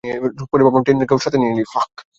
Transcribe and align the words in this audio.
পরে 0.51 0.63
ভাবলাম, 0.65 0.83
ট্রেইনারকেও 0.83 1.23
সাথে 1.23 1.37
নেই। 1.39 1.51